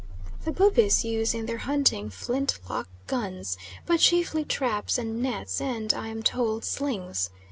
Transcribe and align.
The 0.45 0.51
Bubis 0.51 1.03
use 1.05 1.35
in 1.35 1.45
their 1.45 1.59
hunting 1.59 2.09
flint 2.09 2.59
lock 2.67 2.87
guns, 3.05 3.55
but 3.85 3.99
chiefly 3.99 4.43
traps 4.43 4.97
and 4.97 5.21
nets, 5.21 5.61
and, 5.61 5.93
I 5.93 6.07
am 6.07 6.23
told, 6.23 6.65
slings. 6.65 7.29